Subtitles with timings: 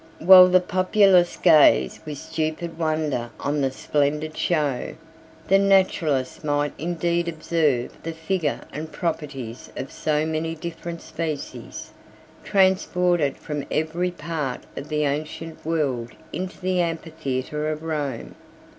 [0.15, 4.95] 89 While the populace gazed with stupid wonder on the splendid show,
[5.47, 11.91] the naturalist might indeed observe the figure and properties of so many different species,
[12.43, 18.33] transported from every part of the ancient world into the amphitheatre of Rome.